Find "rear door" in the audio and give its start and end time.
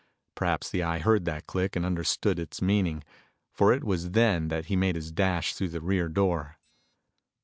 5.79-6.57